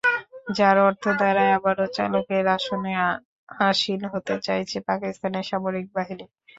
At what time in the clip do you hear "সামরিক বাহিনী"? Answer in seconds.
5.49-6.25